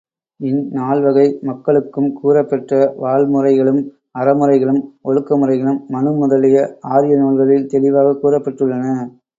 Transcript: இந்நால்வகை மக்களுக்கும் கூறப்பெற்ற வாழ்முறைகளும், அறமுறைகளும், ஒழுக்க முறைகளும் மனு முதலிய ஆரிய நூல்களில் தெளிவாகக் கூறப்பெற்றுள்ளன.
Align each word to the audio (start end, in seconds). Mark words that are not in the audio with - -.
இந்நால்வகை 0.39 1.25
மக்களுக்கும் 1.41 2.13
கூறப்பெற்ற 2.13 2.95
வாழ்முறைகளும், 3.01 3.81
அறமுறைகளும், 4.19 4.81
ஒழுக்க 5.01 5.37
முறைகளும் 5.37 5.85
மனு 5.87 6.11
முதலிய 6.13 6.65
ஆரிய 6.89 7.17
நூல்களில் 7.17 7.67
தெளிவாகக் 7.67 8.23
கூறப்பெற்றுள்ளன. 8.23 8.85